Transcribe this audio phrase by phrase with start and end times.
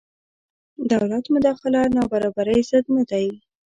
[0.93, 3.27] دولت مداخله نابرابرۍ ضد نه دی.